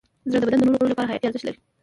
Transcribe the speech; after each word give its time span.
زړه 0.31 0.39
د 0.41 0.43
بدن 0.47 0.59
د 0.59 0.63
نورو 0.67 0.77
غړو 0.79 0.91
لپاره 0.93 1.09
حیاتي 1.11 1.25
ارزښت 1.27 1.45
لري. 1.47 1.59